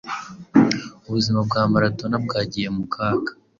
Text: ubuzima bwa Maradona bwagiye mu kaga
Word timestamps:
ubuzima 1.07 1.39
bwa 1.47 1.61
Maradona 1.71 2.15
bwagiye 2.25 2.67
mu 2.75 2.83
kaga 2.93 3.31